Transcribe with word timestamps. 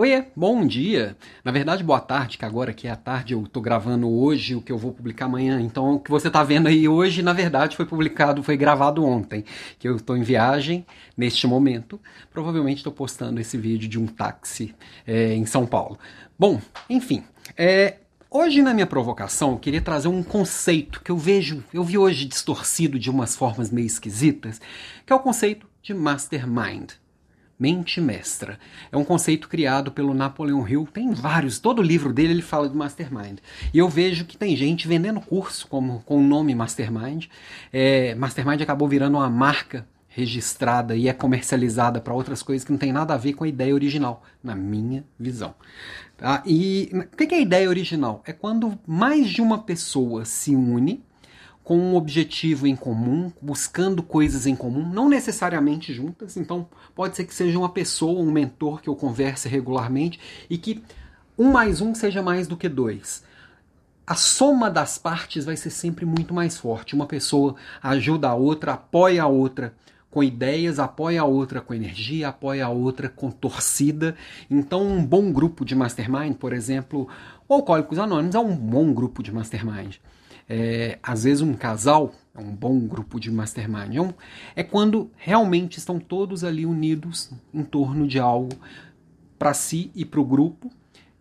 Oiê, 0.00 0.24
bom 0.34 0.66
dia. 0.66 1.14
Na 1.44 1.52
verdade, 1.52 1.84
boa 1.84 2.00
tarde, 2.00 2.38
que 2.38 2.44
agora 2.46 2.72
que 2.72 2.88
é 2.88 2.90
a 2.90 2.96
tarde, 2.96 3.34
eu 3.34 3.46
tô 3.46 3.60
gravando 3.60 4.10
hoje 4.10 4.54
o 4.54 4.62
que 4.62 4.72
eu 4.72 4.78
vou 4.78 4.94
publicar 4.94 5.26
amanhã. 5.26 5.60
Então, 5.60 5.96
o 5.96 6.00
que 6.00 6.10
você 6.10 6.30
tá 6.30 6.42
vendo 6.42 6.68
aí 6.68 6.88
hoje, 6.88 7.20
na 7.20 7.34
verdade, 7.34 7.76
foi 7.76 7.84
publicado, 7.84 8.42
foi 8.42 8.56
gravado 8.56 9.04
ontem, 9.04 9.44
que 9.78 9.86
eu 9.86 10.00
tô 10.00 10.16
em 10.16 10.22
viagem 10.22 10.86
neste 11.14 11.46
momento. 11.46 12.00
Provavelmente 12.32 12.78
estou 12.78 12.94
postando 12.94 13.42
esse 13.42 13.58
vídeo 13.58 13.86
de 13.90 13.98
um 13.98 14.06
táxi 14.06 14.74
é, 15.06 15.34
em 15.34 15.44
São 15.44 15.66
Paulo. 15.66 15.98
Bom, 16.38 16.62
enfim, 16.88 17.22
é, 17.54 17.96
Hoje, 18.30 18.62
na 18.62 18.72
minha 18.72 18.86
provocação, 18.86 19.50
eu 19.50 19.58
queria 19.58 19.82
trazer 19.82 20.08
um 20.08 20.22
conceito 20.22 21.02
que 21.02 21.10
eu 21.10 21.18
vejo, 21.18 21.62
eu 21.74 21.84
vi 21.84 21.98
hoje 21.98 22.24
distorcido 22.24 22.96
de 22.96 23.10
umas 23.10 23.36
formas 23.36 23.70
meio 23.70 23.86
esquisitas, 23.86 24.60
que 25.04 25.12
é 25.12 25.16
o 25.16 25.20
conceito 25.20 25.66
de 25.82 25.92
mastermind. 25.92 26.92
Mente 27.60 28.00
mestra. 28.00 28.58
É 28.90 28.96
um 28.96 29.04
conceito 29.04 29.46
criado 29.46 29.92
pelo 29.92 30.14
Napoleon 30.14 30.66
Hill. 30.66 30.88
Tem 30.90 31.12
vários, 31.12 31.58
todo 31.58 31.82
livro 31.82 32.10
dele 32.10 32.32
ele 32.32 32.42
fala 32.42 32.66
de 32.66 32.74
mastermind. 32.74 33.38
E 33.74 33.78
eu 33.78 33.86
vejo 33.86 34.24
que 34.24 34.38
tem 34.38 34.56
gente 34.56 34.88
vendendo 34.88 35.20
curso 35.20 35.68
como, 35.68 36.00
com 36.06 36.16
o 36.16 36.26
nome 36.26 36.54
mastermind. 36.54 37.26
É, 37.70 38.14
mastermind 38.14 38.62
acabou 38.62 38.88
virando 38.88 39.18
uma 39.18 39.28
marca 39.28 39.86
registrada 40.08 40.96
e 40.96 41.06
é 41.06 41.12
comercializada 41.12 42.00
para 42.00 42.14
outras 42.14 42.42
coisas 42.42 42.64
que 42.64 42.72
não 42.72 42.78
tem 42.78 42.92
nada 42.92 43.12
a 43.12 43.18
ver 43.18 43.34
com 43.34 43.44
a 43.44 43.48
ideia 43.48 43.74
original, 43.74 44.24
na 44.42 44.54
minha 44.54 45.04
visão. 45.18 45.54
Tá? 46.16 46.42
E 46.46 46.90
o 46.92 47.16
que 47.16 47.34
é 47.34 47.38
a 47.38 47.42
ideia 47.42 47.68
original? 47.68 48.22
É 48.26 48.32
quando 48.32 48.78
mais 48.86 49.28
de 49.28 49.42
uma 49.42 49.58
pessoa 49.58 50.24
se 50.24 50.56
une 50.56 51.04
com 51.62 51.76
um 51.76 51.94
objetivo 51.94 52.66
em 52.66 52.74
comum, 52.74 53.30
buscando 53.40 54.02
coisas 54.02 54.46
em 54.46 54.56
comum, 54.56 54.88
não 54.88 55.08
necessariamente 55.08 55.92
juntas. 55.94 56.36
Então, 56.36 56.66
pode 56.94 57.16
ser 57.16 57.24
que 57.24 57.34
seja 57.34 57.58
uma 57.58 57.68
pessoa, 57.68 58.20
um 58.20 58.30
mentor 58.30 58.80
que 58.80 58.88
eu 58.88 58.96
converse 58.96 59.48
regularmente 59.48 60.18
e 60.48 60.58
que 60.58 60.82
um 61.38 61.52
mais 61.52 61.80
um 61.80 61.94
seja 61.94 62.22
mais 62.22 62.46
do 62.46 62.56
que 62.56 62.68
dois. 62.68 63.22
A 64.06 64.14
soma 64.16 64.70
das 64.70 64.98
partes 64.98 65.44
vai 65.44 65.56
ser 65.56 65.70
sempre 65.70 66.04
muito 66.04 66.34
mais 66.34 66.58
forte. 66.58 66.94
Uma 66.94 67.06
pessoa 67.06 67.54
ajuda 67.82 68.28
a 68.28 68.34
outra, 68.34 68.72
apoia 68.72 69.22
a 69.22 69.28
outra 69.28 69.72
com 70.10 70.24
ideias, 70.24 70.80
apoia 70.80 71.20
a 71.20 71.24
outra 71.24 71.60
com 71.60 71.72
energia, 71.72 72.28
apoia 72.28 72.66
a 72.66 72.68
outra 72.68 73.08
com 73.08 73.30
torcida. 73.30 74.16
Então, 74.50 74.84
um 74.84 75.06
bom 75.06 75.32
grupo 75.32 75.64
de 75.64 75.76
mastermind, 75.76 76.34
por 76.34 76.52
exemplo, 76.52 77.08
Alcoólicos 77.48 77.98
Anônimos 77.98 78.34
é 78.34 78.38
um 78.40 78.56
bom 78.56 78.92
grupo 78.92 79.22
de 79.22 79.32
mastermind. 79.32 79.96
É, 80.52 80.98
às 81.00 81.22
vezes 81.22 81.42
um 81.42 81.54
casal 81.54 82.12
é 82.34 82.40
um 82.40 82.52
bom 82.52 82.80
grupo 82.80 83.20
de 83.20 83.30
mastermind. 83.30 83.94
É, 83.94 84.00
um, 84.00 84.12
é 84.56 84.64
quando 84.64 85.08
realmente 85.16 85.78
estão 85.78 86.00
todos 86.00 86.42
ali 86.42 86.66
unidos 86.66 87.30
em 87.54 87.62
torno 87.62 88.04
de 88.04 88.18
algo 88.18 88.50
para 89.38 89.54
si 89.54 89.92
e 89.94 90.04
para 90.04 90.18
o 90.18 90.24
grupo 90.24 90.68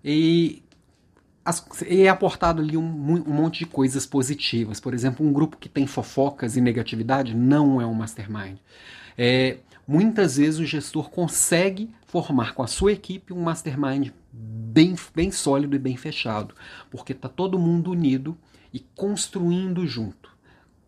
e, 0.03 0.63
as, 1.45 1.63
e 1.87 2.01
é 2.01 2.09
aportado 2.09 2.59
ali 2.59 2.75
um, 2.75 2.81
um, 2.83 3.31
monte 3.31 3.59
de 3.59 3.65
coisas 3.67 4.03
positivas. 4.03 4.79
Por 4.79 4.95
exemplo, 4.95 5.23
um 5.23 5.31
grupo 5.31 5.57
que 5.57 5.69
tem 5.69 5.85
fofocas 5.85 6.57
e 6.57 6.61
negatividade 6.61 7.35
não 7.35 7.79
é 7.79 7.85
um 7.85 7.93
mastermind. 7.93 8.57
É, 9.15 9.57
muitas 9.87 10.37
vezes 10.37 10.59
o 10.59 10.65
gestor 10.65 11.11
consegue 11.11 11.91
formar 12.07 12.55
com 12.55 12.63
a 12.63 12.67
sua 12.67 12.93
equipe 12.93 13.31
um 13.31 13.43
mastermind 13.43 14.09
bem, 14.33 14.95
bem 15.13 15.29
sólido 15.29 15.75
e 15.75 15.79
bem 15.79 15.95
fechado, 15.95 16.55
porque 16.89 17.11
está 17.11 17.29
todo 17.29 17.59
mundo 17.59 17.91
unido 17.91 18.35
e 18.73 18.79
construindo 18.95 19.85
junto, 19.87 20.29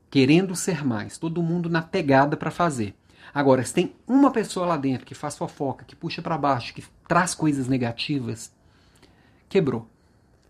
querendo 0.09 0.55
ser 0.55 0.85
mais, 0.85 1.17
todo 1.17 1.43
mundo 1.43 1.69
na 1.69 1.81
pegada 1.81 2.37
para 2.37 2.51
fazer. 2.51 2.95
Agora, 3.33 3.63
se 3.63 3.73
tem 3.73 3.95
uma 4.07 4.31
pessoa 4.31 4.65
lá 4.65 4.77
dentro 4.77 5.05
que 5.05 5.15
faz 5.15 5.37
fofoca, 5.37 5.85
que 5.85 5.95
puxa 5.95 6.21
para 6.21 6.37
baixo, 6.37 6.73
que 6.73 6.83
traz 7.07 7.33
coisas 7.33 7.67
negativas, 7.67 8.51
quebrou. 9.47 9.87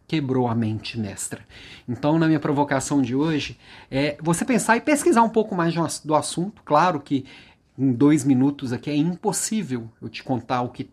Quebrou 0.07 0.47
a 0.47 0.55
mente 0.55 0.99
mestra. 0.99 1.45
Então, 1.87 2.19
na 2.19 2.27
minha 2.27 2.39
provocação 2.39 3.01
de 3.01 3.15
hoje, 3.15 3.57
é 3.89 4.17
você 4.21 4.43
pensar 4.43 4.75
e 4.75 4.81
pesquisar 4.81 5.21
um 5.21 5.29
pouco 5.29 5.55
mais 5.55 5.73
do 6.03 6.15
assunto. 6.15 6.61
Claro 6.63 6.99
que 6.99 7.25
em 7.77 7.93
dois 7.93 8.25
minutos 8.25 8.73
aqui 8.73 8.89
é 8.89 8.95
impossível 8.95 9.89
eu 10.01 10.09
te 10.09 10.21
contar 10.21 10.63
o 10.63 10.69
que 10.69 10.89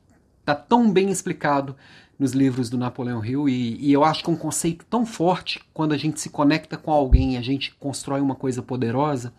está 0.50 0.54
tão 0.54 0.90
bem 0.90 1.10
explicado 1.10 1.76
nos 2.18 2.32
livros 2.32 2.70
do 2.70 2.78
Napoleão 2.78 3.24
Hill 3.24 3.48
e, 3.48 3.76
e, 3.76 3.92
eu 3.92 4.02
acho 4.02 4.24
que 4.24 4.30
é 4.30 4.32
um 4.32 4.36
conceito 4.36 4.84
tão 4.86 5.06
forte 5.06 5.60
quando 5.72 5.92
a 5.92 5.96
gente 5.96 6.20
se 6.20 6.30
conecta 6.30 6.76
com 6.76 6.90
alguém, 6.90 7.36
a 7.36 7.42
gente 7.42 7.74
constrói 7.74 8.20
uma 8.20 8.34
coisa 8.34 8.62
poderosa 8.62 9.32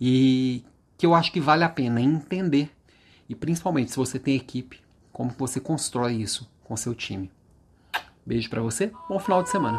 e 0.00 0.64
que 0.96 1.04
eu 1.04 1.14
acho 1.14 1.32
que 1.32 1.40
vale 1.40 1.64
a 1.64 1.68
pena 1.68 2.00
entender 2.00 2.70
e 3.28 3.34
principalmente 3.34 3.90
se 3.90 3.96
você 3.96 4.18
tem 4.18 4.36
equipe, 4.36 4.80
como 5.12 5.30
você 5.36 5.60
constrói 5.60 6.14
isso 6.14 6.48
com 6.62 6.76
seu 6.76 6.94
time. 6.94 7.30
Beijo 8.24 8.48
para 8.48 8.62
você, 8.62 8.90
bom 9.08 9.18
final 9.18 9.42
de 9.42 9.50
semana. 9.50 9.78